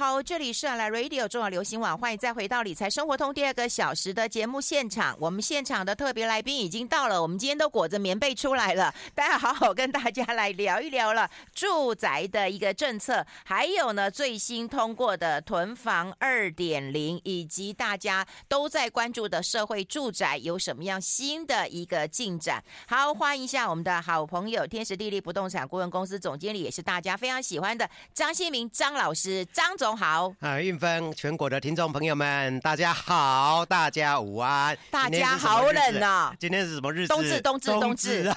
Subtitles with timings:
[0.00, 5.14] 好，这里是来 Radio 中广流行网，欢迎再回到理财生活通第二个小时的节目现场。
[5.20, 22.64] 我们现场的特别来宾已经到了，我们今天都裹着棉被出来了，大家好好跟大家来聊一聊了住宅的一个政策，还有呢最新通过的囤房二点零，以及大家都在关注的社会住宅有什么样新的一个进展。
[22.88, 29.89] 好，欢迎一下我们的好朋友天时地利不动产顾问公司总经理，也是大家非常喜欢的张新明张老师，张总。
[29.96, 34.76] 好啊，运芬，全国的听众朋友们，大家好，大家午安。
[34.90, 36.34] 大家好冷啊！
[36.38, 37.08] 今天是什么日子？
[37.08, 38.36] 冬至，冬至，冬至啊！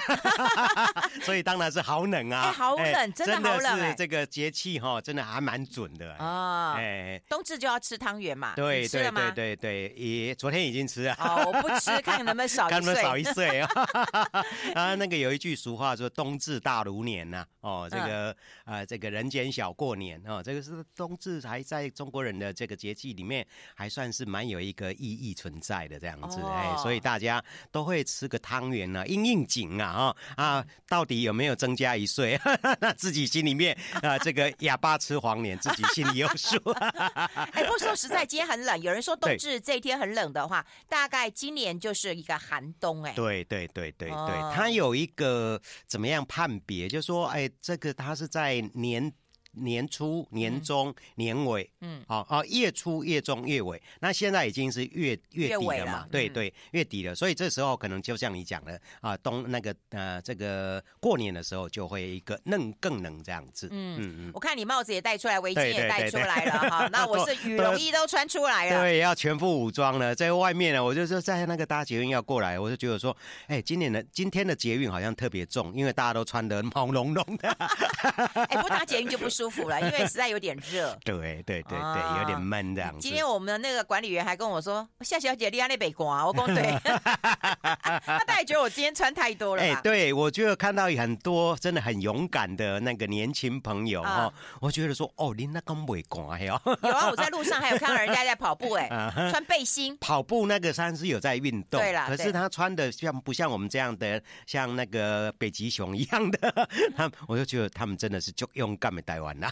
[1.22, 2.46] 所以当然是好冷啊！
[2.48, 3.80] 哎，好冷，真的好冷。
[3.80, 6.74] 是这个节气哈，真的还蛮准的啊！
[6.78, 8.54] 哎，冬至就要吃汤圆嘛？
[8.56, 11.14] 对对对对对，也昨天已经吃了。
[11.20, 12.80] 哦，我不吃，看能不能少一岁。
[12.80, 13.70] 看能不能少一岁啊？
[14.74, 17.46] 啊，那个有一句俗话说“冬至大如年”呐。
[17.62, 21.43] 哦，这个啊，这个人间小过年哦，这个是冬至。
[21.48, 32.40] 还在中国人的这个节气里面，还算是蛮有一个意义存在的这样子，哎、oh.，所以大家都会吃个汤圆啊，应应景啊，啊啊，到底有没有增加一岁？
[32.80, 36.58] 那自己心里面啊，这个哑巴吃黄连，自己心里有数。
[37.54, 38.82] 哎，不说实在，今天很冷。
[38.82, 43.04] 有人说冬至这一天很冷的话，大概今年就是一个寒冬。
[43.04, 46.88] 哎，对对对对对，它有一个怎么样判别？
[46.88, 49.12] 就是说，哎，这个它是在年。
[49.54, 55.92] 年初、年中、嗯、年尾，嗯，好、哦、啊，月初、月中、月尾，那现在已经是月月底了嘛？
[56.00, 63.68] 了对对，月底了，所以这时候可能就像你讲的啊，冬那个呃，这个过年的时候就会一个冷更冷这样子。
[63.72, 66.88] 嗯嗯嗯，我看你帽子也戴出来，围巾也戴出来了哈。
[66.92, 73.16] 那我是羽绒衣都穿出来了，对，要全副武装了，在外面呢，我就说在那个搭捷运要过来，我就觉得说，
[73.48, 77.50] 哎，今年的今天的捷运好像特别重，因为大家都穿得毛茸茸的。
[78.50, 80.98] 哎，不搭捷运就不舒服了，因为 实在有点热。
[81.04, 83.00] 对对对对，哦、有点闷这样子。
[83.00, 89.64] 今天我们的那个管理员还跟我说：“夏小姐，你那北瓜。”我讲 对， 他大概觉得我今天穿太多了。
[89.64, 96.60] 哎，对，我觉得看到很多真的很勇敢的那个年轻朋友哈、哦，我觉得说哦，你那个北瓜哟。
[96.82, 98.88] 有啊，我在路上还有看到人家在跑步，哎，
[99.32, 101.80] 穿背心跑步，那个算是有在运动。
[101.82, 106.70] 对啦，可是他穿的像不像我们这样的，像那个北极熊一样的？
[106.96, 109.52] 他我就觉得他们真的是就勇敢的台湾啦。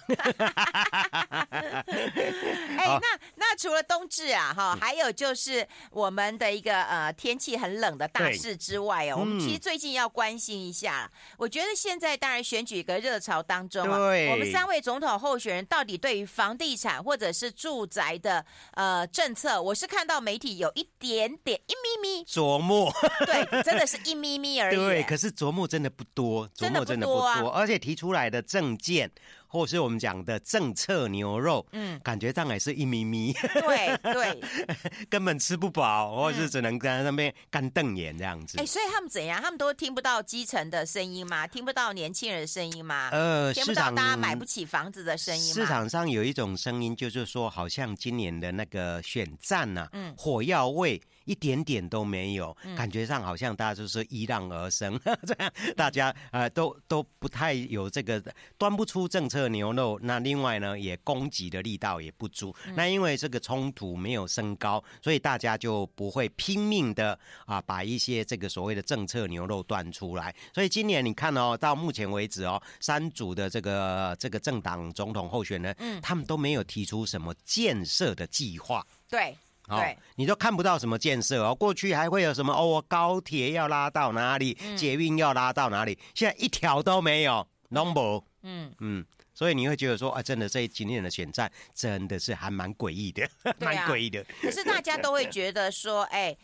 [2.78, 11.10] 哎，那那除了冬至啊，哈，还有就是我们的一个呃天气很冷的大事之外哦，我们其实最近要关心一下。
[11.38, 13.98] 我觉得现在当然选举一个热潮当中啊，
[14.32, 22.92] 我们三位总统候选人到底对于房地产或者是住宅的呃政策，我是看到媒体有一点点一咪咪琢磨，
[23.26, 24.76] 对，真的是一咪咪而已。
[24.76, 29.12] 对，可是琢磨真的不多，琢磨真的不多，而且提出来的政见。
[29.52, 34.42] 或是我们讲的政策牛肉，嗯，感觉上还是一咪咪，对对，
[35.12, 38.58] 根本吃不饱，或是只能在那边干瞪眼这样子。
[38.58, 39.42] 哎、欸，所以他们怎样？
[39.42, 41.46] 他们都听不到基层的声音吗？
[41.46, 43.10] 听不到年轻人的声音吗？
[43.12, 45.54] 呃，听不到大家买不起房子的声音吗？
[45.54, 58.24] 市场上有一种声音，就是说，好像今年的那个选战呢、啊，嗯，火药味一点点都没有，嗯、感觉上好像大家就是依浪而生， 这样大家呃都都不太有这个
[58.58, 59.52] 端不出政策。
[59.52, 62.56] 牛肉，那另外呢，也攻击的力道也不足。
[62.74, 70.34] 那因为这个冲突没有升高，所以大家就不会拼命的啊，把一些这个所谓的政策牛肉端出来。
[70.54, 78.86] 所以今年你看哦，到目前为止哦，三组的这个这个政党总统候选人，嗯，他们都没有提出什么建设的计划。
[79.10, 79.36] 对，
[79.78, 81.56] 对，你都看不到什么建设哦。
[81.56, 89.06] 过去还会有什么哦，高铁要拉到哪里，捷运要拉到哪里，现在一条都没有，number，嗯嗯。
[89.34, 93.28] 所以你会觉得说啊，真的这今年的选战真的是还蛮诡异的，
[93.60, 94.24] 蛮诡异的。
[94.42, 96.38] 可是大家都会觉得说，哎。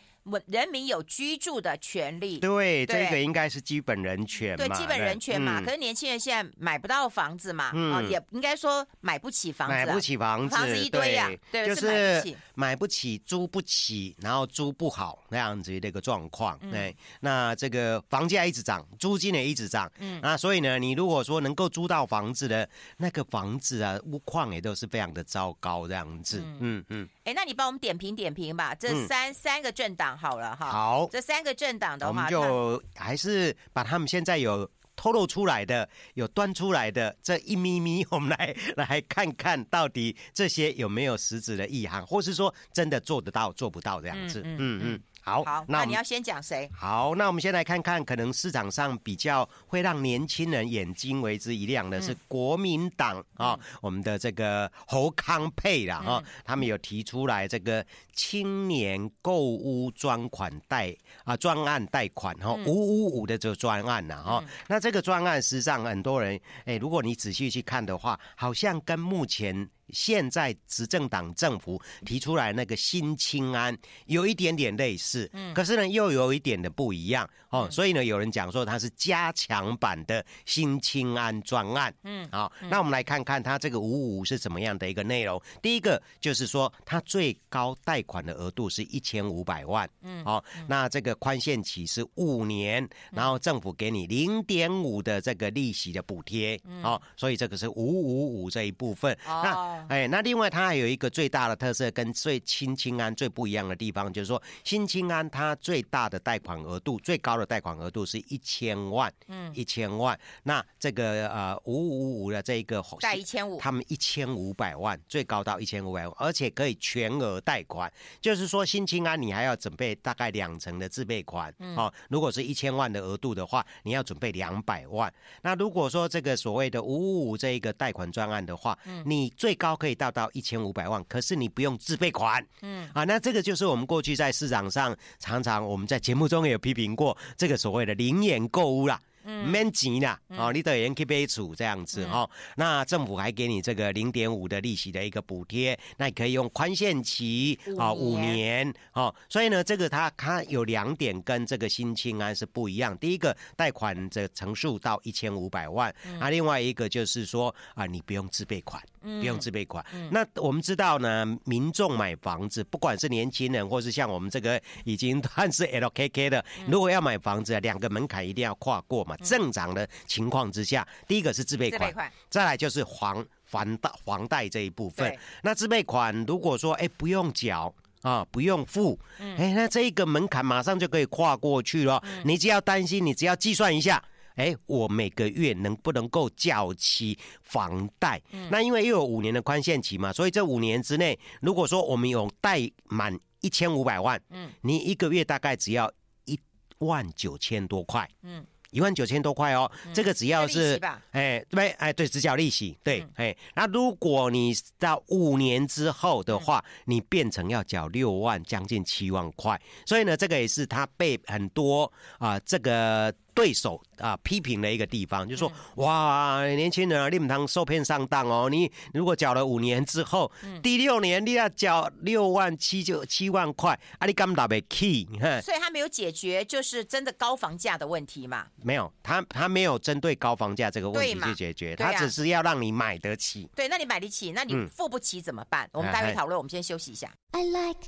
[0.46, 5.60] 人民有居住的权利，对，对这个应该是基本人权嘛，对，基本人权嘛。
[5.60, 16.58] 嗯、可是年轻人现在买不到房子嘛，嗯、哦，也应该说买不起房子，啊，买不起房子，房子一堆呀，啊，对，就是买不起，买不起，租不起，然后租不好那样子的一个状况。
[16.62, 27.08] 嗯、对，那这个房价一直涨，租金也一直涨，嗯，那所以呢，你如果说能够租到房子的那个房子啊，屋况也都是非常的糟糕这样子，嗯嗯。
[27.28, 30.70] 嗯哎，那你帮我们点评点评吧，这三、嗯、三个政党好了哈。
[30.70, 44.40] 好，这三个政党的话，我们就还是把他们现在有透露出来的、有端出来的这一咪咪，我们来 来看看到底这些有没有实质的意涵，或是说真的做得到、做不到这样子。
[44.44, 44.58] 嗯嗯。
[44.58, 46.70] 嗯嗯好，好，那你要先讲谁？
[46.72, 57.84] 好，那我们先来看看，可能市场上比较会让年轻人眼睛为之一亮的是国民党啊、嗯，我们的这个侯康沛啦哈、嗯，他们有提出来这个
[58.14, 69.68] 青年购物专款贷啊专案贷款哈五五五的这个专案呐哈，那这个专案实际上很多人哎，如果你仔细去看的话，好像跟目前。
[69.90, 73.76] 现在执政党政府提出来那个新清安
[74.06, 85.40] 有一点点类似，嗯，可是呢又有一点的不一样哦，所以呢有人讲说它是加强版的新清安专案，嗯，好，那我们来看看它这个五五五是怎么样的一个内容。
[85.62, 99.77] 第一个就是说它最高贷款的额度是一千五百万，嗯，好，那这个宽限期是五年，然后政府给你零点五的这个利息的补贴，好，所以这个是五五五这一部分，那。
[99.88, 110.18] 哎，那另外它还有一个最大的特色，跟最新青安最不一样的地方，就是说新青安它最大的贷款额度，最高的贷款额度是一千万，嗯，一千万。
[110.42, 125.12] 那这个呃五五五的这一个贷一千五，他们一千五百万，最高到一千五百万，而且可以全额贷款，就是说新青安你还要准备大概两成的自备款，哦，如果是一千万的额度的话，你要准备两百万。
[125.42, 132.42] 那如果说这个所谓的五五五这一个贷款专案的话，你最高高可以到到一千五百万，可是你不用自备款。
[132.62, 138.98] 嗯，啊，那这个就是我们过去在市场上常常我们在节目中也有批评过这个所谓的零元购物啦。
[139.24, 142.28] 免钱啦，哦，你得先去备储这样子哦。
[142.56, 149.14] 那政府还给你这个零点五的利息的一个补贴，那你可以用宽限期啊五年哦。
[149.28, 152.96] 所以呢，这个它它有两点跟这个新青安是不一样。
[152.98, 159.84] 第一个贷款的成数到一千五百万，啊，另外一个就是说啊，你不用自备款，不用自备款。
[160.10, 169.16] 那我们知道呢，民众买房子，不管是年轻人或是像我们这个已经算是 LKK 的，如果要买房子，两个门槛一定要跨过嘛。
[169.22, 175.16] 正常的情况之下，第一个是自备款，再来就是还还贷房贷这一部分。
[175.42, 182.02] 那自备款如果说哎不用缴啊，不用付，哎那这一个门槛马上就可以跨过去了。
[182.24, 184.02] 你只要担心，你只要计算一下，
[184.36, 188.20] 哎，我每个月能不能够缴齐房贷？
[188.50, 195.92] 那因为又有五年的宽限期嘛，所以这五年之内，如果说我们有贷满一千五百万，嗯，你一个月大概只要
[196.26, 196.38] 一
[196.78, 198.46] 万九千多块，嗯。
[198.70, 200.80] 一万九千多块哦，这个只要是，
[201.12, 213.14] 哎，对，哎，对，只缴利息，对，哎，那如果你到五年之后的话，你变成要缴六万，将近七万块，所以呢，这个也是他被很多啊，这个。
[213.38, 218.48] 对手啊，批评的一个地方，就是说，哇，年轻人啊，你不能受骗上当哦。
[218.50, 220.28] 你如果缴了五年之后，
[220.60, 225.06] 第六年你要缴六万七就七万块，啊，你干嘛不起？
[225.08, 228.44] 你看，所以他没有解决就是真的高房价的问题嘛？
[228.64, 233.48] 没有，他他没有针对高房价这个问题去解决，他只是要让你买得起。
[233.54, 235.70] 对，那你买得起，那你付不起怎么办？
[235.72, 237.08] 我们待会讨论，我们先休息一下。
[237.30, 237.86] I like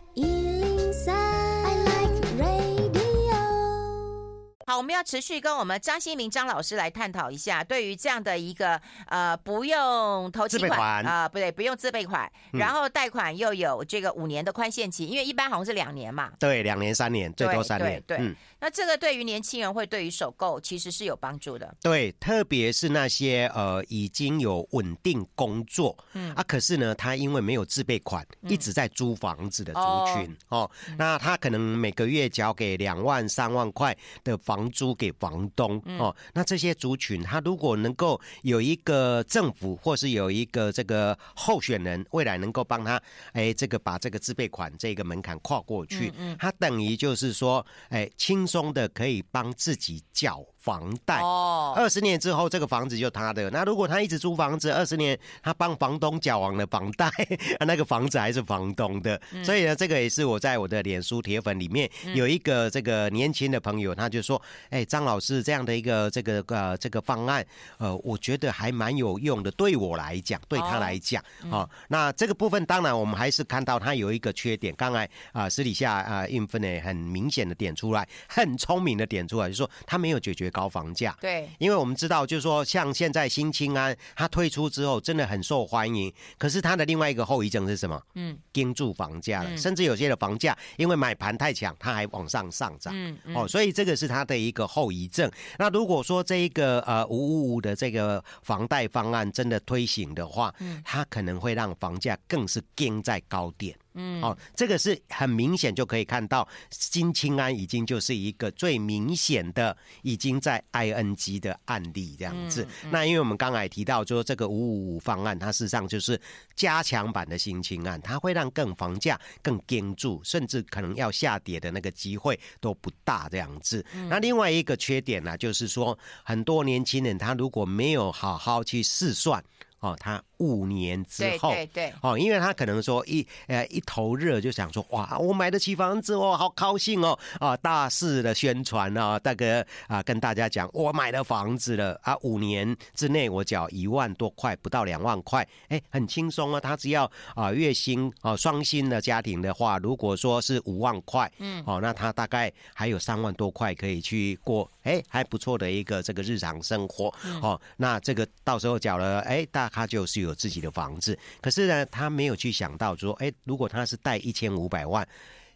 [4.71, 18.17] 好，我们要持续跟我们张新明张老师来探讨一下，对于这样的一个呃不用投期款啊、呃，不对，不用自备款，然后贷款又有这个五年的宽限期，因为一般好像是两年嘛，对，两年三年，最多三年，对。
[18.17, 18.37] 对对嗯。
[18.63, 26.33] 那这个对于年轻人会对于首购其实是有帮助的，对，特别是那些呃已经有稳定工作，嗯。
[26.35, 29.81] 啊，可是呢，他因为没有自备款，一直在租房子的族
[30.15, 43.01] 群哦，哦，那他可能每个月交给两万三万块的房租给房东哦，那这些族群他如果能够有一个政府或是有一个这个候选人未来能够帮他
[43.33, 48.51] 哎这个把这个自备款这个门槛跨过去，嗯，他等于就是说哎轻。
[48.51, 53.49] 松的可以帮自己缴房贷哦，二十年之后这个房子就他的。
[53.51, 57.11] 那如果他一直租房子，二十年他帮房东缴完了房贷，
[57.67, 59.19] 那个房子还是房东的。
[59.43, 67.45] 所以呢，这个也是我在我的脸书铁粉里面有一个这个年轻的朋友，他就说：“哎，张老师这样的一个这个呃这个方案，
[67.79, 69.51] 呃，我觉得还蛮有用的。
[69.53, 74.75] 对我来讲，对他来讲，哦，那这个部分当然我们还是看到他有一个缺点。
[74.77, 81.17] 刚才啊私底下啊韵芬呢很明显的点出来。”很聪明的点出来，就是说他没有解决高房价。
[81.21, 86.13] 对，因为我们知道，就是说像现在新青安它退出之后，真的很受欢迎。
[86.39, 88.01] 可是它的另外一个后遗症是什么？
[88.15, 92.93] 嗯，盯住房价了，甚至有些的房价因为买盘太强，它还往上上涨。
[92.97, 95.31] 嗯，哦，所以这个是它的一个后遗症。
[95.59, 103.77] 那如果说这一个呃五五五的这个房贷方案真的推行的话，嗯，它可能会让房价更是盯在高点。
[103.95, 112.63] 嗯，哦，这个是很明显就可以看到，新青安已经就是一个最明显的已经在 ING 的案例这样子。
[112.63, 116.21] 嗯嗯、那因为我们刚才提到，说这个五五五方案，它事实上就是
[116.55, 123.85] 加强版的新青安，它会让更房价更坚住，甚至可能要下跌的那个机会都不大这样子。
[123.95, 129.43] 嗯、那另外一个缺点呢、啊，就是说很多年轻人他如果没有好好去试算。
[129.81, 159.70] 哦，他五年之后，对对对，哦，因为他可能说一呃一头热就想说哇，我买得起房子哦，好高兴哦，啊，大肆的宣传啊，大哥啊跟大家讲我买了房子了啊，五年之内我缴一万多块，不到两万块，哎，很轻松啊，他只要啊月薪啊双薪的家庭的话，如果说是五万块，嗯，哦，那他大概还有三万多块可以去过，哎，还不错的一个这个日常生活，嗯、哦，那这个到时候缴了，哎大。
[159.73, 165.07] 他就是有自己的房子，可是呢，他没有去想到说，哎，如果他是贷一千五百万，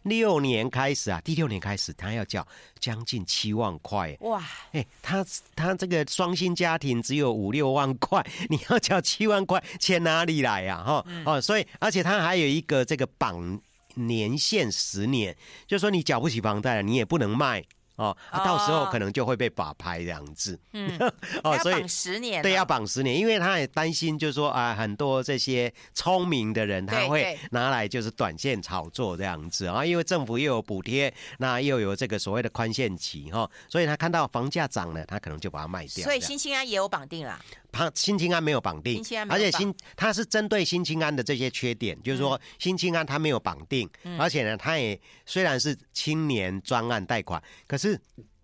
[0.03, 2.47] 六年开始啊，第六年开始，他要缴
[2.79, 10.83] 将近七万块，哇，哎，他他这个双薪家庭只有五六万块， 你要缴七万块，钱哪里来呀？
[10.83, 13.59] 哈，哦，所以而且他还有一个这个绑
[13.95, 17.63] 年限十年，就是说你缴不起房贷了，你也不能卖。
[17.95, 20.59] 哦，到时候可能就会被法拍这样子。
[20.73, 20.97] 嗯，
[21.43, 36.03] 哦，所以绑十年，对，要绑十年，因为他也担心，就是说啊，很多这些聪明的人他会拿来就是短线炒作这样子啊，因为政府又有补贴，那又有这个所谓的宽限期哈，所以他看到房价涨了，他可能就把它卖掉。
[36.03, 37.39] 所以新兴安也有绑定了。
[37.75, 47.99] 他新青安没有绑定，而且新他是针对新青安的这些缺点，就是说新青安他没有绑定，而且呢，他也虽然是青年专案贷款，可是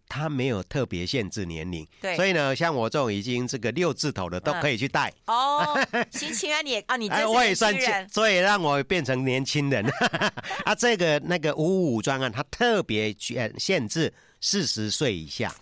[0.10, 5.14] 他没有特别限制年龄，对，所以呢，像我这种已经这个六字头的都可以去贷。
[5.28, 5.80] 哦，
[6.12, 7.74] 新青安你也啊，你哎我也算，
[8.10, 9.86] 所以让我变成年轻人。
[10.66, 15.56] 啊，这个那个五五五专案，他特别限限制四十岁以下，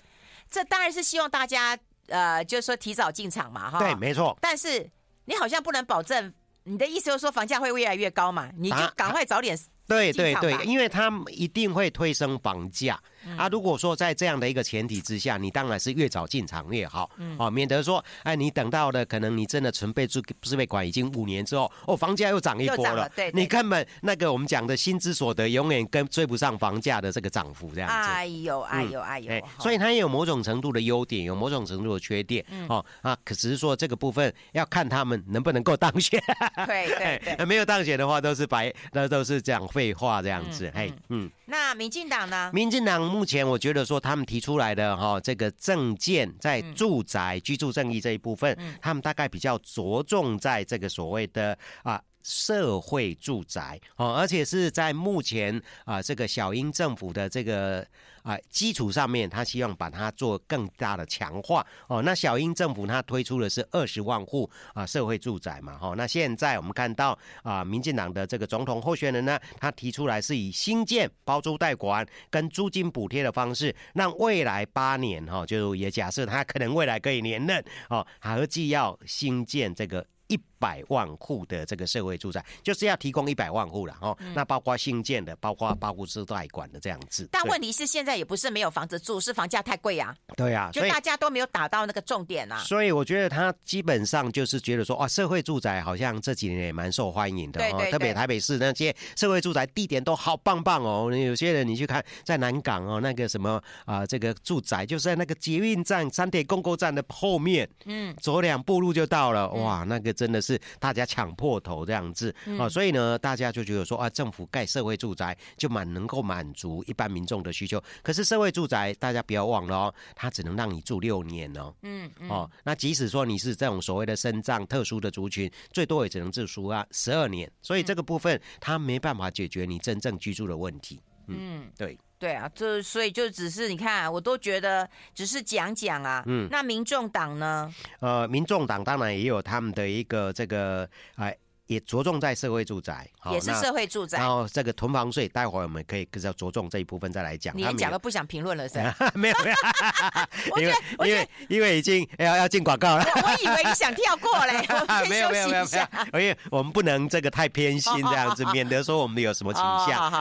[0.50, 1.78] 这当然是希望大家。
[2.10, 3.80] 呃，就是说提早进场嘛，哈。
[3.80, 4.38] 对，没错。
[4.42, 4.90] 但是
[5.26, 8.50] 你好像不能保证，你的意思就是说房价会越来越高嘛？
[8.58, 9.58] 你就赶快早点。
[9.90, 13.00] 对对对，因为他一定会推升房价。
[13.38, 28.10] 啊，如果说在这样的一个前提之下，你当然是越早进场越好，嗯，哦，免得说，哎，你等到了可能你真的存备住自备款已经五年之后，哦，房价又涨一波了，了对，对，你根本那个我们讲的薪资所得永远跟追不上房价的这个涨幅，这样子。
[28.10, 36.18] 哎呦，哎呦，哎呦，所以它也有某种程度的优点，有某种程度的缺点，嗯、哦啊，可只是说这个部分要看他们能不能够当选。
[36.66, 41.26] 对对对， 没有当选的话都是白，那都是讲废话这样子，嘿，嗯。
[41.26, 42.52] 嗯那民进党呢？
[42.54, 52.02] 民进党目前我觉得说他们提出来的哈，这个政见在住宅居住正义这一部分，他们大概比较着重在这个所谓的啊。
[52.22, 57.84] 社会住宅哦，而且是在目前啊这个小英政府的这个
[58.24, 62.02] 啊基础上面，他希望把它做更大的强化哦。
[62.02, 65.94] 那小英政府他推出的是二十万户啊社会住宅嘛，哈。
[65.98, 80.06] 那现在我们看到啊，民进党的这个总统候选人呢，他提出来是以新建包租代管跟租金补贴的方式，让未来八年哈，就也假设他可能未来可以连任哦，合计要新建这个。
[80.32, 84.16] 一百万户的这个社会住宅，就是要提供一百万户了哦。
[84.36, 87.28] 那包括新建的，包括包括是代管的这样子。
[87.32, 90.14] 但问题是现在也不是没有房子住，是房价太贵啊。
[90.36, 92.60] 对啊，就大家都没有打到那个重点啊。
[92.60, 97.88] 所以我觉得他基本上就是觉得说，哇，社会住宅好像这几年也蛮受欢迎的哦。
[97.90, 101.10] 特别台北市那些社会住宅地点都好棒棒哦。
[101.16, 109.50] 有些人你去看在南港哦，那个什么啊，这个住宅就是在那个捷运站三铁公共站的后面，嗯，走两步路就到了。
[109.52, 110.10] 哇，那个。
[110.20, 110.49] 真的是
[110.80, 117.82] 大家抢破头这样子啊，所以呢，大家就觉得说啊，政府盖社会住宅就蛮能够满足一般民众的需求。
[118.02, 121.74] 可是社会住宅大家不要忘了哦，它只能让你住六年哦。
[121.82, 127.52] 嗯哦，那即使说你是这种所谓的身障特殊的族群，最多也只能住书啊十二年。
[127.62, 131.02] 所以这个部分它没办法解决你真正居住的问题。
[131.38, 131.98] 嗯，对。
[132.18, 136.22] 对啊，就所以就只是你看，我都觉得只是讲讲啊。
[136.26, 137.74] 嗯，那民众党呢？
[138.02, 141.36] 呃，民众党当然也有他们的一个这个哎。
[141.70, 144.18] 也着重在社会住宅，也是社会住宅。
[144.18, 147.56] 然后这个囤房税，待会儿我们可以比较着重这一部分再来讲。
[147.56, 148.96] 你讲了不想评论了 是吧？
[149.14, 149.56] 没有没有，
[150.60, 150.74] 因为
[151.08, 153.06] 因为因为已经要要进广告了。
[153.06, 154.66] 我以为你想跳过嘞，
[155.08, 155.78] 没有没有没有没
[156.12, 160.12] 有，因为我们不能这个太偏心这样子，免得说我们有什么倾向。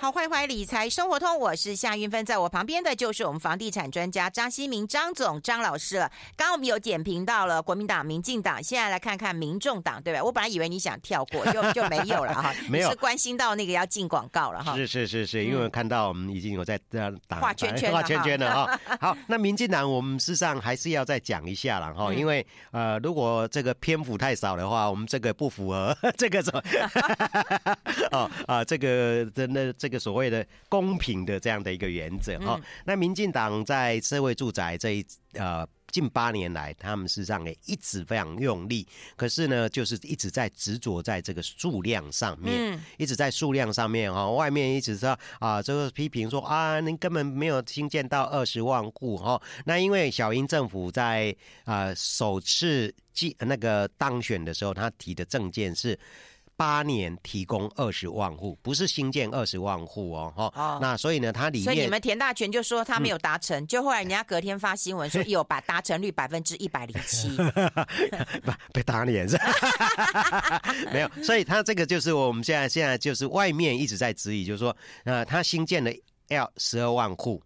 [0.00, 6.08] 好好好好，欢迎理财生活通，我是夏云芬，在我旁边的就是我们房地产专家张锡民张总张老师了。
[6.36, 10.22] 刚刚我们有点评到了国民党、民进党，现在来看看民众党，对吧？
[10.24, 12.54] 我本来以为你想跳过， 就就没有了哈。
[12.70, 14.76] 没有，是关心到那个要进广告了哈。
[14.76, 18.80] 是是是是，因为看到我们已经有在这样打画圈圈画圈圈了哈。
[19.00, 26.62] 好，那民进党我们事实上还是要再讲一下了哈，因为呃，如果这个篇幅太少的话，我们这个不符合这个什么
[28.12, 30.38] 哦啊，这个真的这个所谓的。
[30.68, 55.98] 公平的这样的一个原则哈，那民进党在社会住宅这一呃近八年来，他们事实上也一直非常用力，可是呢，就是一直在执着在这个数量上面，一直在数量上面哈，外面一直说啊，这个批评说啊，您根本没有新建到二十万户哈，那因为小英政府在啊首次继那个当选的时候，他提的政见是。
[56.58, 60.78] 八年提供二十万户，不是新建二十万户哦，哈、哦。
[60.82, 67.30] 那所以呢，它里面，所以你们田大全就说他没有达成，嗯、就后来人家隔天发新闻说 有把达成率百分之一百零七，
[68.74, 69.38] 被打脸是？
[70.92, 75.96] 没有，所以他这个就是我们现在现在就是外面一直在质疑，就是说，呃，他新建的
[76.26, 77.40] 要十二万户。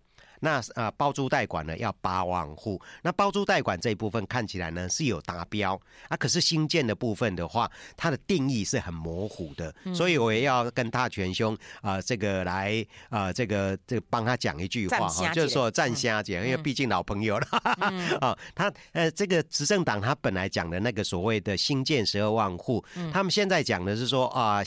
[0.44, 5.80] 那呃，包租代管呢要八万户，那包租代管这一部分看起来呢是有达标。
[6.08, 17.76] 啊，可是新建的部分的话，它的定义是很模糊的，嗯、所以我也要跟大权兄啊、呃，这个来啊、呃，这个这个帮他讲一句话哈，就是说站虾姐，嗯、因为毕竟老朋友了啊、
[18.20, 24.60] 嗯， 他呃这个执政党他本来讲的那个所谓的新建十二万户，嗯、他们现在讲的是说啊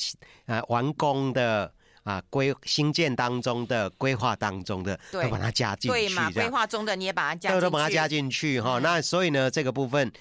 [0.45, 1.69] 呃完工的。
[2.05, 6.29] 啊，规新建当中的规划当中的，对都把它加进去，对嘛？
[6.29, 8.77] 规划中的你也把它加进去，都把它加进去哈。
[8.77, 10.11] 那所以呢，这个部分，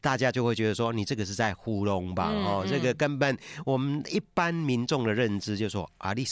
[0.00, 2.32] 大家就会觉得说，你这个是在糊弄吧？
[2.32, 6.26] 哦、嗯，这个根本我们一般民众的认知就是说，啊，你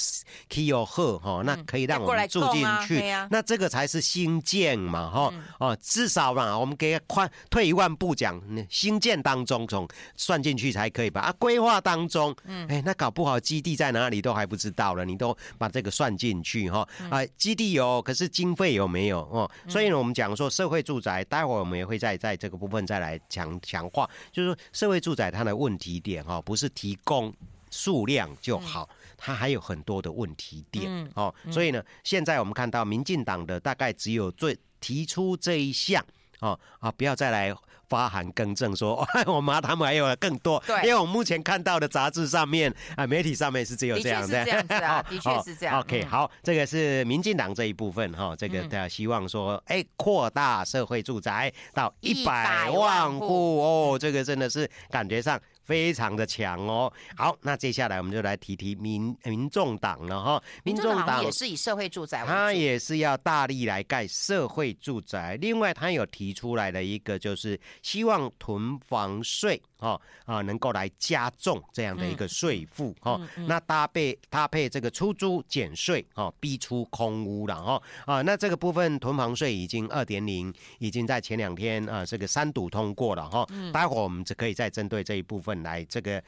[0.85, 5.09] 赫哈，那可以让我们住进去，那这个才是新建嘛？
[5.09, 9.87] 哈哦，嗯、至少嘛，我们给宽退一万步讲，新建当中从
[10.17, 11.21] 算进去才可以吧？
[11.21, 14.96] 啊，规划当中，嗯，哎，那搞不好基地在哪里都还不知道。
[15.05, 19.51] 你都把这个算进去哈啊，基地有，可是经费有没有哦？
[19.69, 27.33] 所以呢，我们讲说社会住宅，待会儿我们也会再在这个部分再来强强化，就是说社会住宅它的问题点哈，不是提供
[27.71, 31.35] 数量就好，它还有很多的问题点哦。
[31.51, 36.05] 所以呢，现在我们看到民进党的大概只有最提出这一项
[36.41, 37.55] 哦啊，不要再来。
[37.89, 45.81] 发函更正说， 我妈他们还有更多，对，因为我目前看到的杂志上面啊，媒体上面是只有这样的，的确是这样子啊， 的确是这样。
[45.81, 55.41] OK，好，这个是民进党这一部分哈，这个的希望说，哎，扩大社会住宅到一百万户哦，这个真的是感觉上。
[55.67, 60.43] 非常的强哦，好，那接下来我们就来提提民民众党了哈。
[60.63, 65.37] 民众党也是以社会住宅为主，他也是要大力来盖社会住宅。
[65.41, 69.61] 另外，他有提出来的一个就是希望囤房税。
[69.87, 77.83] 哦啊，能够来加重这样的一个税负哦，那搭配搭配这个出租减税哦，逼出空屋了哈。
[78.05, 86.21] 啊，那这个部分囤房税已经二点零，已经在前两天啊这个三读通过了哈，待会儿我们只可以再针对这一部分来这个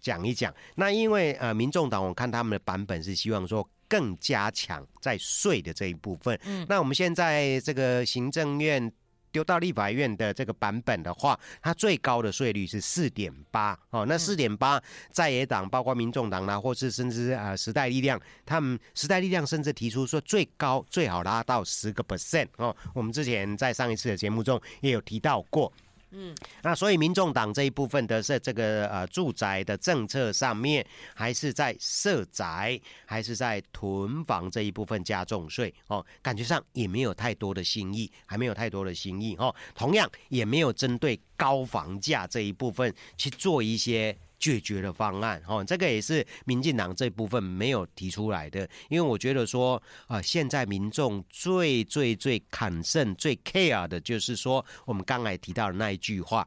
[0.00, 0.52] 讲一讲。
[0.74, 6.66] 那因为呃，民众党我看他们的版本是希望说更加强在税的这一部分，嗯。
[6.68, 8.92] 那我们现在这个行政院。
[9.36, 14.06] 丢到立法院的这个版本的话，它最高的税率是四点八哦。
[14.06, 22.74] 那四点八，在野党包括民众党啦，或是甚至啊时代力量，他们时代力量甚至提出说最高最好拉到十个 percent 哦。
[22.94, 25.70] 我们之前在上一次的节目中也有提到过。
[26.18, 44.16] 嗯，那所以民众党这一部分的是这个呃住宅的政策上面，还是在设宅，还是在囤房这一部分加重税哦，感觉上也没有太多的新意，还没有太多的新意哦，同样也没有针对高房价这一部分去做一些。
[44.38, 56.46] 解决的方案，哦，这个也是民进党这部分没有提出来的，因为我觉得说，啊，现在民众最最最砍剩、最 care 的，就是说，我们刚才提到的那一句话，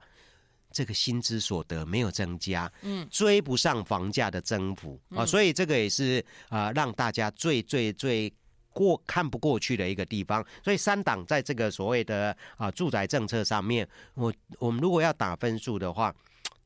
[0.71, 8.31] 这个薪资所得没有增加，嗯，追不上房价的增幅啊，所以这个也是啊，让大家最最最
[8.71, 10.45] 过看不过去的一个地方。
[10.63, 16.15] 所以三党在这个所谓的啊住宅政策上面，我我们如果要打分数的话，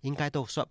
[0.02, 0.68] 应该都算。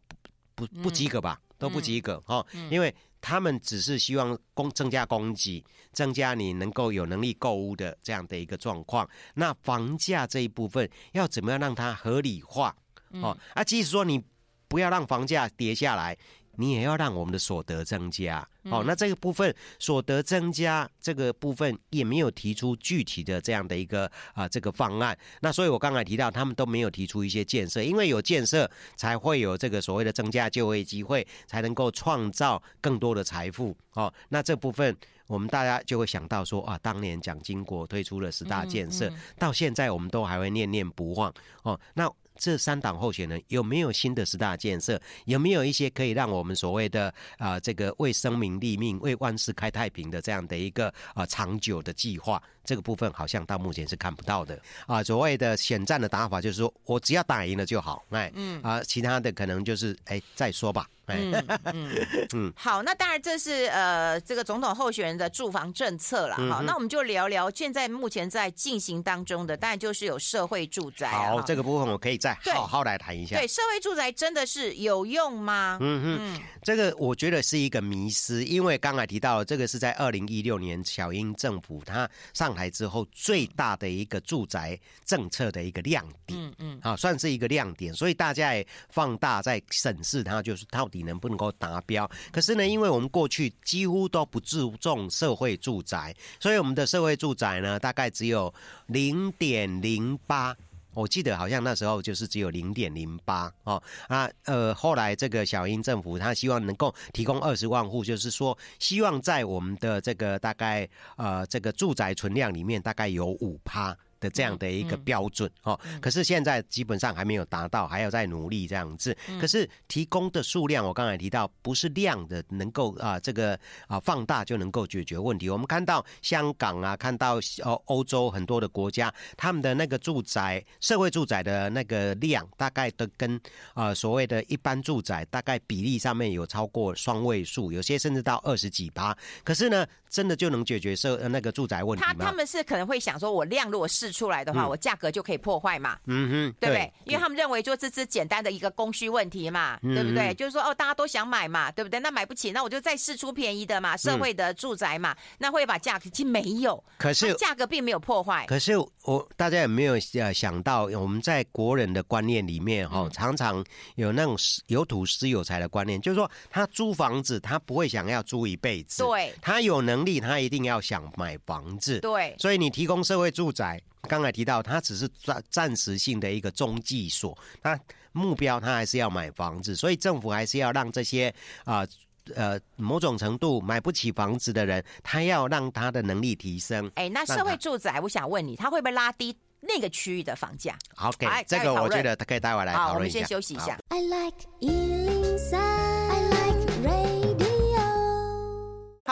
[0.54, 9.08] 不不及格吧，都不及格哈，因为他们只是希望供增加供给，增加你能够有能力购物的这样的一个状况。
[9.34, 12.74] 那房价这一部分要怎么样让它合理化？
[13.14, 14.22] 哦，啊，即使说你
[14.68, 16.16] 不要让房价跌下来，
[16.56, 18.46] 你也要让我们的所得增加。
[18.64, 25.16] 嗯、哦，那这个部分所得增加这个部分也没有提出具体的这样的一个啊、呃、这个方案。
[25.40, 33.76] 那所以我刚才提到，他们都没有提出一些建设，因为有建设才会有这个所谓的增加就业机会，才能够创造更多的财富。
[33.94, 41.32] 哦，那这部分我们大家就会想到说啊，当年蒋经国推出了十大建设，嗯嗯、到现在我们都还会念念不忘。
[41.62, 42.08] 哦，那。
[42.36, 45.00] 这三党候选人有没有新的十大建设？
[45.26, 52.42] 有没有一些可以让我们所谓的啊、呃，这个为生民立命、为万世开太平的这样的一个啊、呃、长久的计划？
[52.64, 54.54] 这个部分好像到目前是看不到的
[54.86, 55.04] 啊、呃。
[55.04, 60.88] 所谓的选战的打法，就是说我只要打赢了就好，哎，嗯啊、呃，其他的可能就是哎再说吧。
[61.18, 66.36] 嗯嗯嗯，好，那当然这是呃这个总统候选人的住房政策了。
[66.36, 71.08] 好，嗯、哼那我们就聊聊现在目前在进行当中的，当然就是有社会住宅。
[71.10, 73.36] 好，好这个部分我可以再好好来谈一下。
[73.36, 75.78] 对，社会住宅真的是有用吗？
[75.80, 86.38] 嗯哼嗯，这个我觉得是一个迷思，因为刚才提到这个是在二零一六年小英政府他上台之后最大的一个住宅政策的一个亮点。
[86.40, 92.10] 嗯嗯，啊，算是一个亮点，所以大家也放大在审视它，就是到底能不能够达标？
[92.30, 98.52] 可是呢，因为我们过去几乎都不注重社会住宅，所以我们的社会住宅呢，大概只有
[98.86, 100.56] 零点零八。
[100.94, 110.86] 我记得好像那时候就是只有零点零八哦啊呃，后来这个小英政府他希望能够提供二十万户，就是说希望在我们的这个大概
[111.16, 113.96] 呃这个住宅存量里面大概有五趴。
[114.22, 119.14] 的这样的一个标准哦，可是现在基本上还没有达到，还要再努力这样子。
[119.40, 123.58] 可是提供的数量，我刚才提到不是量的能够啊这个
[123.88, 125.50] 啊放大就能够解决问题。
[125.50, 133.40] 我们看到香港啊，看到呃欧洲很多的国家，他们的那个住宅社会住宅的那个量，大概都跟
[133.74, 139.16] 啊所谓的一般住宅大概比例上面有超过双位数，有些甚至到二十几趴。
[139.42, 142.14] 可是呢，真的就能解决社那个住宅问题吗？
[142.18, 144.11] 他他们是可能会想说，我量如果是。
[144.12, 146.92] 出来的话，我价格就可以破坏嘛，嗯哼，对不对？
[147.04, 150.34] 因为他们认为就这是简单的一个供需问题嘛，对不对？
[150.34, 151.98] 就是说哦，大家都想买嘛，对不对？
[152.00, 158.44] 那买不起，那我就再试出便宜的嘛，社会的住宅嘛，那会把价格其实没有，可是价格并没有破坏。
[158.46, 173.80] 可是我大家有没有呃想到，我们在国人的观念里面哈，常常有那种有土私有财的观念，就是说他租房子，他不会想要租一辈子，对，他有能力，他一定要想买房子，对，所以你提供社会住宅。
[174.08, 177.78] 刚才提到，它只是暂暂时性的一个中继所，它
[178.12, 181.32] 目标它还是要买房子，所以政府还是要让这些
[181.64, 181.86] 啊
[182.34, 186.90] 呃，呃某种程度买不起房子的人，他要让他的能力提升。
[186.96, 190.76] 哎，那社会住宅，我想问你，他会不会拉低那个区域的房价？
[190.94, 193.20] 好，OK，这个我觉得他可以待会来讨论一下。
[193.20, 193.78] 好，我们先休息一下。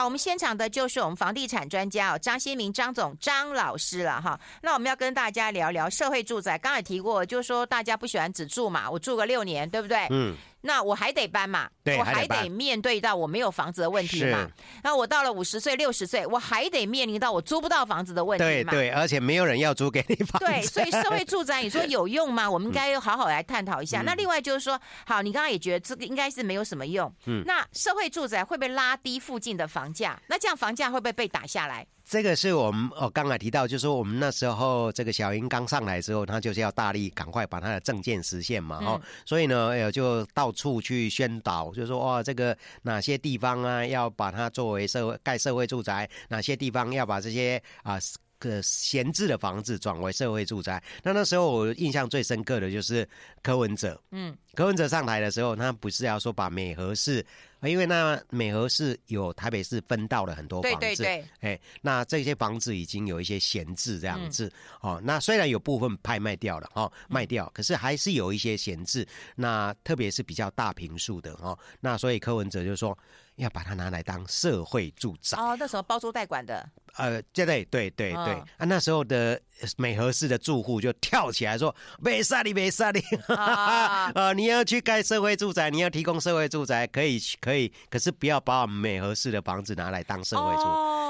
[0.03, 4.39] 我们现场的就是我们房地产专家哦，张新明张总张老师了哈。
[4.61, 10.07] 那我们要跟大家聊聊社会住宅，刚才提过，就是说大家不喜欢只住嘛，我住个六年，对不对？
[10.09, 10.35] 嗯。
[10.61, 14.47] 那我还得搬嘛，对我还得面对到我没有房子的问题嘛。
[14.83, 18.71] 那我到了五十岁、六十岁，我还得面临到我租不到房子的问题嘛。
[18.71, 20.45] 对对，而且没有人要租给你房子。
[20.45, 22.49] 对，所以社会住宅，你说有用吗？
[22.51, 24.01] 我们应该要好好来探讨一下。
[24.01, 27.11] 嗯、那另外就是说，好，你刚刚也觉得这个应该是没有什么用。
[27.25, 27.43] 嗯。
[27.45, 30.21] 那社会住宅会不会拉低附近的房价？
[30.27, 31.85] 那这样房价会不会被打下来？
[32.11, 47.97] 这个是我们哦，刚才提到，就是说我们那时候这个小英刚上来之后，他就是要大力赶快把他的政见实现嘛，哦，所以呢，呃，就到处去宣导，就是说哇，这个哪些地方啊，要把它作为社会盖社会住宅，哪些地方要把这些啊
[48.39, 50.83] 个闲置的房子转为社会住宅。
[51.03, 53.07] 那那时候我印象最深刻的就是
[53.41, 57.25] 柯文哲，嗯，柯文哲上台的时候，他不是要说把美和市。
[57.63, 72.97] 因为那美和市有台北市分到了很多房子，对对对，哎，那这些房子已经有一些闲置这样子，嗯、哦，那虽然有部分拍卖掉了，哦，卖掉，可是还是有一些闲置，那特别是比较大平数的，哦，那所以柯文哲就说
[73.35, 75.37] 要把它拿来当社会住宅。
[75.37, 76.67] 哦，那时候包租代管的。
[76.97, 79.39] 呃，对对对对对，啊，那时候的
[79.77, 82.99] 美和市的住户就跳起来说：“没杀你，没杀你！
[83.33, 90.63] 啊， 呃，你要去盖社会住宅，你要提供社会住宅，可以可以，可是不要把我们美和市的房子拿来当社会住。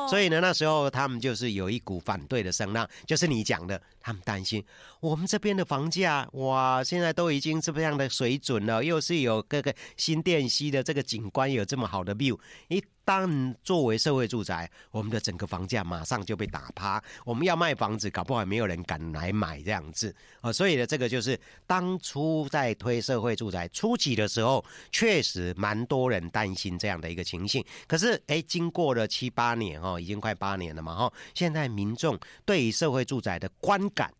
[0.10, 4.64] 所以呢，那时候他们就是有一股反对的声浪，就是你讲的，他们担心
[5.00, 12.84] 我们这边的房价，哇，现在都已经这么样的水准了，又是有各个新店溪的这个景观有这么好的 view，一。
[13.12, 17.04] 当作为社会住宅，我们的整个房价马上就被打趴。
[17.26, 20.50] 我们要卖房子，搞不好没有人敢来买这样子啊。
[20.50, 27.62] 所以呢，这个就是当初在推社会住宅初期的时候，确实蛮多人担心这样的一个情形。
[27.86, 34.14] 可是，哎，经过了七八年哦，已经快八年了嘛哈，现在民众对于社会住宅的观感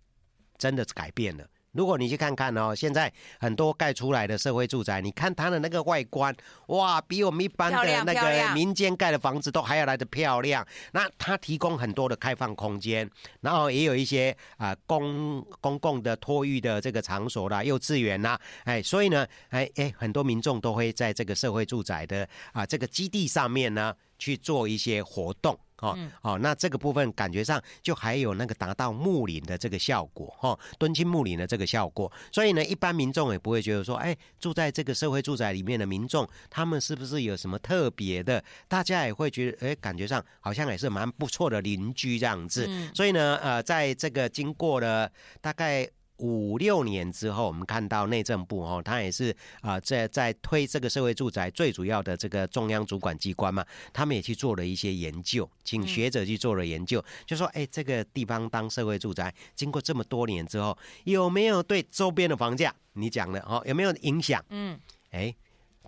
[0.58, 1.48] 真的改变了。
[1.74, 6.36] 如果你去看看哦，现在很多盖出来的社会住宅，你看它的那个外观，
[6.68, 10.66] 哇，比我们一般的那个民间盖的房子都还要来得漂亮。
[10.92, 25.58] 那它提供很多的开放空间，然后也有一些啊、呃、公公共的托育的这个场所啦，幼稚园啦，哎，所以呢，哎哎，很多民众都会在这个社会住宅的啊、呃、这个基地上面呢去做一些活动。
[25.82, 32.12] 哦哦，那这个部分感觉上就还有那个达到木林的这个效果，哈，敦亲睦邻的这个效果。
[32.32, 38.44] 所以呢，一般民众也不会觉得说，哎，住在这个社会住宅里面的民众，他们是不是有什么特别的？
[38.68, 42.70] 大家也会觉得，哎，感觉上好像也是蛮不错的邻居这样子。
[42.94, 45.90] 所以呢，呃，在这个经过了大概。
[46.22, 64.44] 五六年之后，我们看到内政部哦，他也是啊，在在推这个社会住宅最主要的这个中央主管机关嘛，他们也去做了一些研究，请学者去做了研究，就说哎，这个地方当社会住宅，经过这么多年之后，有没有对周边的房价，你讲的哦，有没有影响？
[64.50, 64.80] 嗯，
[65.10, 65.36] 哎，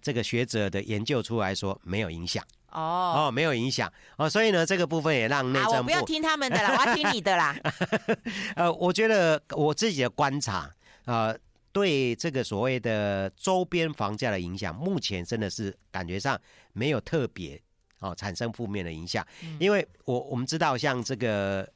[0.01, 2.43] 这个学者的研究出来说没有影响。
[2.73, 7.55] 哦哦，没有影响哦，所以呢，这个部分也让内政部、啊、我不要听他们的啦，我要听你的啦。
[8.55, 10.69] 呃，我觉得我自己的观察，
[11.05, 11.37] 呃，
[11.71, 16.39] 对这个所谓的周边房价的影响，目前真的是感觉上
[16.73, 17.61] 没有特别
[17.99, 21.67] 哦产生负面的影响，嗯、因为我我们知道，像这个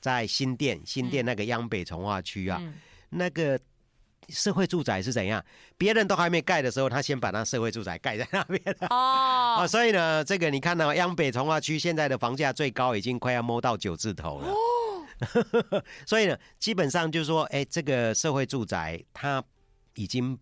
[0.00, 2.74] 在新店新店那个央北从化区啊，嗯、
[3.10, 3.58] 那个。
[4.28, 5.44] 社会住宅是怎样？
[5.76, 9.56] 别人都还没盖的时候，他先把那社会住宅盖在那边哦。
[9.58, 9.66] Oh.
[9.70, 14.48] 所以呢，这个你看到央北从化区现在的房价最高已经快要摸到九字头了。
[14.48, 15.82] Oh.
[16.06, 19.42] 所以呢，基本上就是说，哎，这个社会住宅它
[19.94, 20.38] 已经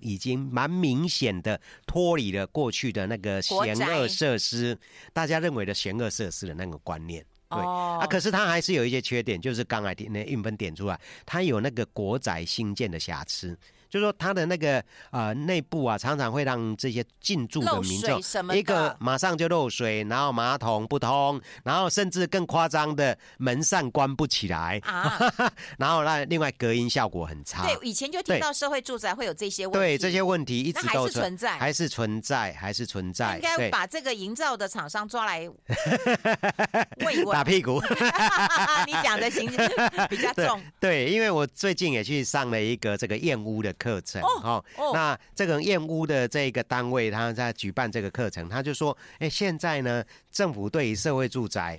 [0.00, 4.76] 已经蛮明显的脱离了过去的那个嫌恶设施，
[5.12, 7.24] 大家认为的嫌恶设施的那个观念。
[7.48, 8.00] 对、oh.
[8.00, 13.56] 啊，可是它还是有一些缺点，就是刚才那运分点出来，它有那个国宅新建的瑕疵。
[13.96, 18.20] 就是说它的那个呃内部啊，常常会让这些进驻的民众
[18.54, 24.78] 一个马上就漏水，然后马桶不通，然后甚至更夸张的门扇关不起来。
[24.84, 25.18] 啊，
[25.78, 27.66] 然后那另外隔音效果很差。
[27.66, 33.36] 对，以前就听到社会住宅会有这些问题，对这些问题一直都还是存在，还是存在，还是存在。
[33.36, 35.48] 应该把这个营造的厂商抓来
[37.04, 37.80] 问一问，打屁股。
[38.86, 39.50] 你讲的行
[40.10, 40.60] 比较 重。
[40.78, 51.78] 对，对，因为我最近也去上了一个这个燕屋的课程哦，那这个燕屋的这个单位，他在举办这个课程，他就说，哎，现在呢，政府对于社会住宅，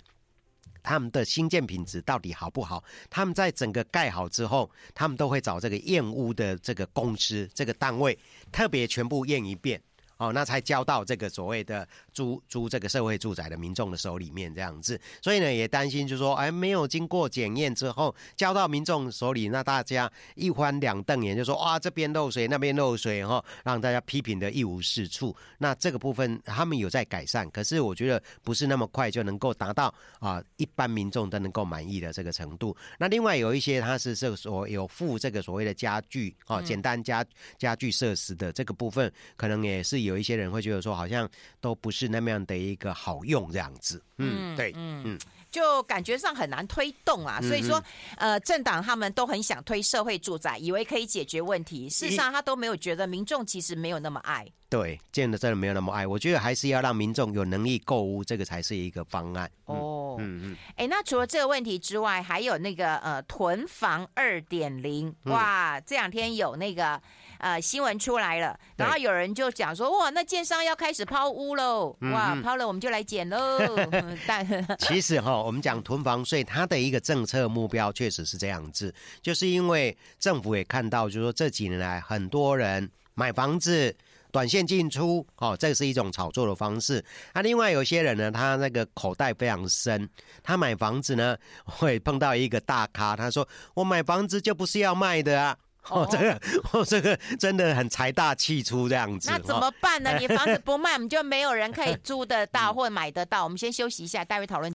[0.82, 2.84] 他们的新建品质到底好不好？
[3.10, 8.17] 他们在整个盖好之后，他们都会找这个验屋的这个公司、这个单位，
[8.52, 9.82] 特别全部验一遍。
[10.18, 25.36] 哦，那才交到这个所谓的租租这个社会住宅的民众的手里面这样子，所以呢也担心，就是说，哎，没有经过检验之后交到民众手里，那大家一翻两瞪眼，就说哇这边漏水，那边漏水哈，让大家批评的一无是处。
[25.60, 32.76] 那这个部分他们有在改善，可是我觉得不是那么快就能够达到啊一般民众都能够满意的这个程度。
[32.98, 37.24] 那另外有一些他是这个所有附这个所谓的家具啊，简单家
[37.60, 40.07] 家具设施的这个部分，可能也是。
[40.08, 41.30] 有一些人会觉得说，好像
[41.62, 45.20] 都不是那么样的一个好用这样子，嗯，对，嗯嗯，
[45.52, 47.39] 就感觉上很难推动啊。
[47.41, 47.84] 所以说，
[48.17, 51.89] 呃，政党他们都很想推社会住宅，以为可以解决问题。
[51.89, 54.48] 事实上，他都没有觉得民众其实没有那么爱。
[54.70, 56.06] 对，见的真的没有那么爱。
[56.06, 59.50] 我觉得还是要让民众有能力购物，这个才是一个方案。
[59.65, 60.58] 哦，嗯嗯。
[60.76, 67.02] 哎，那除了这个问题之外，还有那个呃囤房二点零，哇，这两天有那个。
[67.39, 73.60] 呃，新闻出来了，然后有人就讲说，哇，那建商要开始抛屋喽，哇，抛了我们就来捡喽。
[74.26, 74.45] 但
[74.80, 83.95] 其实哈，我们讲囤房税，它的一个政策目标确实是这样子，就是因为政府也看到，就是说这几年来很多人买房子
[84.32, 87.04] 短线进出，哦，这是一种炒作的方式。
[87.34, 90.10] 那另外有些人呢，他那个口袋非常深，
[90.43, 95.58] 他买房子呢会碰到一个大咖，他说我买房子就不是要卖的啊。
[95.91, 96.41] 哦，这个，
[96.73, 99.30] 哦，这个真的很财大气粗这样子。
[99.30, 100.15] 那怎么办呢？
[100.19, 103.43] 你房子不卖，我们就没有人可以租得到或买得到。
[103.43, 104.71] 我们先休息一下，待会讨论。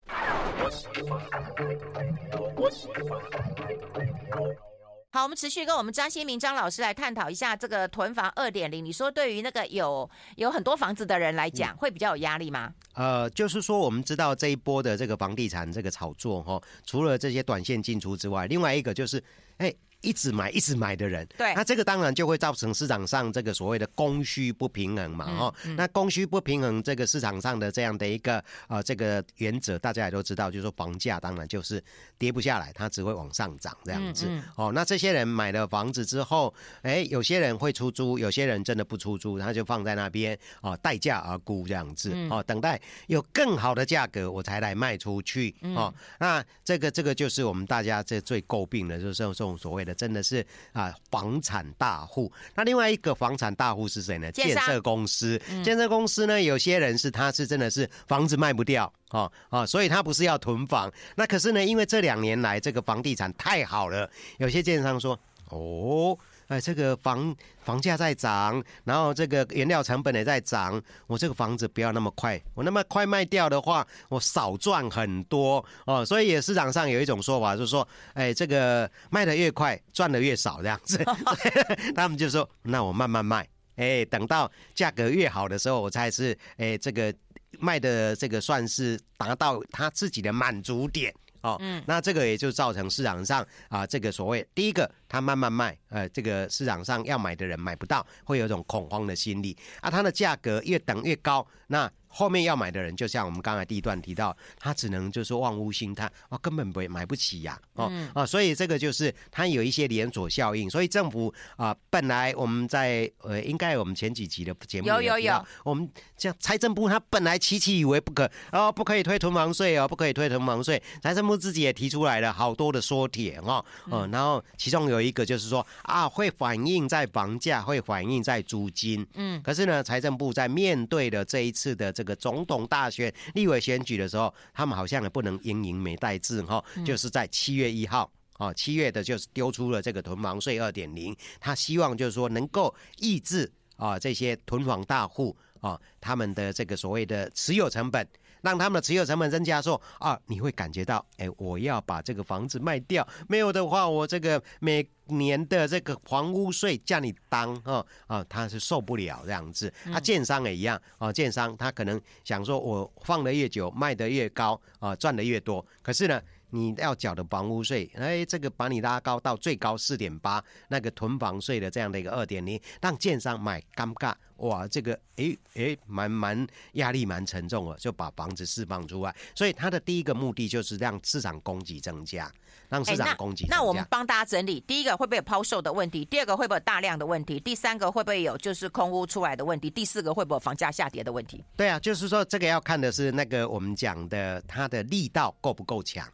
[5.10, 8.84] 好，我们持续跟我们张新明张老师来探讨一下这个囤房二点零。
[8.84, 12.74] 你说对于那个有有很多房子的人来讲，会比较有压力吗？
[12.94, 19.22] 呃，就是说我们知道这一波的这个房地产这个炒作哈，除了这些短线进出之外，另外一个就是，
[19.56, 19.74] 哎。
[20.00, 25.74] 一直买一直买的人，对，那这个当然就会造成市场上这个所谓的供需不平衡嘛，哦、嗯。
[25.74, 31.82] 嗯，那供需不平衡，这个市场上的这样的一个啊、呃、这个原则，大家也都知道，就是说房价当然就是
[32.16, 49.94] 跌不下来，它只会往上涨这样子，哦，那这些人买了房子之后，哎，有些人会出租，有些人真的不出租，他就放在那边哦，待价而沽这样子，哦，等待有更好的价格我才来卖出去，哦，那这个这个就是我们大家这最诟病的，就是这种所谓的。
[49.94, 52.30] 真的是啊，房产大户。
[52.54, 54.30] 那另外一个房产大户是谁呢？
[54.30, 55.40] 建设公司。
[55.64, 60.92] 建设公司呢，有些人是他是真的是房子卖不掉哦哦，所以他不是要囤房。
[61.16, 66.16] 那可是呢，因为这两年来这个房地产太好了，有些建商说哦。
[66.48, 76.04] 哎，这个房房价在涨，然后这个原料成本也在涨，我这个房子不要那么快，我那么快卖掉的话，我少赚很多哦。
[76.04, 80.98] 所以也市场上有一种说法，就是说，哎，这个卖的越快，赚的越少这样子。
[81.94, 87.14] 他们就说，那我慢慢卖，哎，等到价格越好的时候，我才是哎这个
[87.60, 91.14] 卖的这个算是达到他自己的满足点。
[91.42, 101.90] 哦，嗯，那这个也就造成市场上啊，这个所谓第一个，它慢慢卖，呃，这个市场上要买的人买不到，会有一种恐慌的心理啊，它的价格越等越高，那。
[102.18, 110.68] 后面要买的人，就像我们刚才第一段提到，他只能就是望屋兴叹，哦，根本不买不起呀，啊，哦，嗯，啊，所以这个就是它有一些连锁效应。
[110.68, 120.82] 所以政府啊，本来我们在呃，应该我们前几集的节目有有有，我们像财政部，他本来期期以为不可哦，不可以推囤房税哦，不可以推囤房税。
[121.00, 131.92] 财政部自己也提出来了好多的缩帖哦，嗯，然后其中有一个就是说啊，会反映在房价，会反映在租金，嗯，可是呢，财政部在面对的这一次的。
[131.98, 148.06] 这个总统大选、立委选举的时候，他们好像也不能英明没带字哈，就是在七月一号啊，七月的就是丢出了这个囤房税二点零，他希望就是说能够抑制啊这些囤房大户啊他们的这个所谓的持有成本。
[148.42, 159.72] 让他们的持有成本增加，说啊，你会感觉到，哎，我要把这个房子卖掉，没有的话，我这个每年的这个房屋税叫你当，啊啊，他是受不了这样子。
[159.92, 165.64] 他建商也一样，啊，建商他可能想说，我放的越久，卖的越高，啊，赚的越多。
[165.82, 174.14] 可是呢，你要缴的房屋税，哎，这个把你拉高到最高四点八，那个囤房税的这样的一个二点零，让建商买尴尬。
[174.38, 179.14] 哇，这个诶诶，蛮蛮压力蛮沉重的，就把房子释放出来。
[179.34, 182.32] 所以它的第一个目的就是让市场供给增加，
[182.68, 183.56] 让市场供给增加。
[183.56, 186.04] 那，那我们帮大家整理：第一个会不会有抛售的问题？
[186.04, 187.40] 第二个会不会有大量的问题？
[187.40, 189.68] 第三个会不会有就是空屋出来的问题？
[189.68, 191.44] 第四个会不会有房价下跌的问题？
[191.56, 196.08] 对啊，就是说这个要看的是那个我们讲的它的力道够不够强。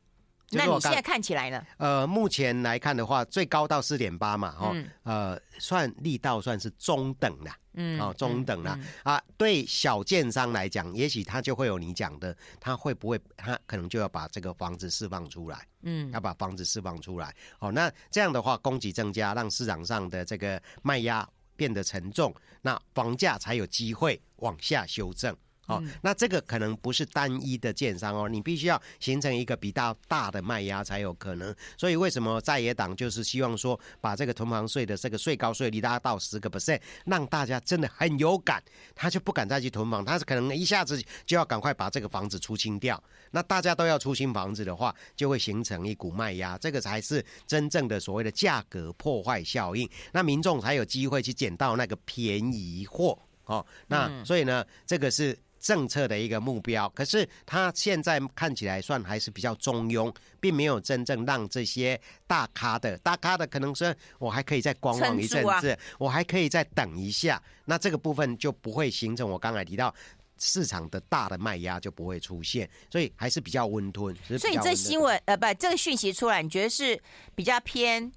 [0.54, 1.64] 那你现在看起来呢？
[1.78, 9.22] 呃，目前来看的话，最高到四点八嘛，哦、嗯，呃，算力道算是中等的，嗯，哦，中等的、嗯嗯、啊。
[9.36, 17.34] 对小建商来讲，也许他就会有你讲的，他会不会他可能就要把这个房子释放出来，嗯，要把房子释放出来。
[17.58, 25.36] 哦，那这样的话，供给增加，让市场上的这个卖压变得沉重，那房价才有机会往下修正。
[25.66, 31.54] 哦，那这个可能不是单一的建商哦，你必须要形成一个比较大的卖压才有可能。
[31.78, 38.62] 所以为什么在野党就是希望说把这个囤房税的这个税高税率拉到十个 percent，让大家真的很有感，
[38.94, 43.02] 他就不敢再去囤房，他是可能一下子就要赶快把这个房子出清掉。
[43.30, 49.88] 那大家都要出新房子的话，就会形成一股卖压，这个才是真正的所谓的价格破坏效应。
[50.12, 53.64] 那民众才有机会去捡到那个便宜货哦。
[53.86, 55.34] 那所以呢，这个是。
[55.64, 69.92] 政策的一个目标，可是他现在看起来算还是比较中庸，并没有真正让这些大咖的大咖的可能说，我还可以再观望一阵子，我还可以再等一下，那这个部分就不会形成我刚才提到
[70.38, 74.14] 市场的大的卖压就不会出现，所以还是比较温吞。
[74.38, 77.00] 所以这新闻呃不，这个讯息出来，你觉得是
[77.34, 78.12] 比较偏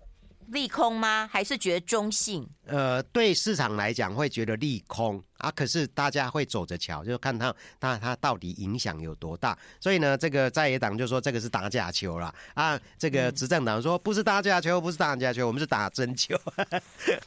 [0.48, 1.30] 利空吗？
[1.32, 2.46] 还是觉得中性？
[2.66, 9.58] 呃，对市场来讲会觉得利空啊，可是大家会走着瞧，就看他那他到底影响有多大。
[9.80, 16.38] 所以呢，这个在野党就说这个是打假球了啊，这个执政党说不是打假球，不是打假球，我们是打真球。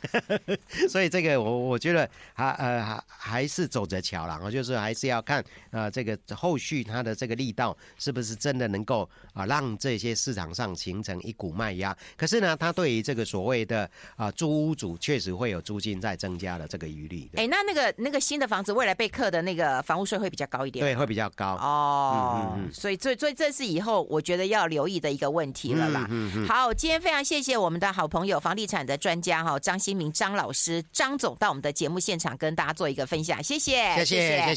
[0.88, 11.97] 所以这个我我觉得还呃还还是走着瞧了，我就是还是要看呃这个后续它的这个力道是不是真的能够啊让这些市场上形成一股卖压。
[12.16, 15.30] 可是呢，它对于这个所谓的啊租屋主确实。
[15.41, 17.30] 会有租金在增加的这个余力。
[17.37, 22.53] 哎，那那个那个新的房子未来被克的那个房屋税会比较高一点，对，会比较高哦。
[22.57, 26.09] 嗯嗯嗯、所以，所以，所以这是以后我觉得要留意的一个问题了啦。
[26.48, 34.46] 好，今天非常谢谢我们的好朋友房地产的专家哈张新明张老师张总到我们的节目现场跟大家做一个分享，谢谢，谢谢，谢谢。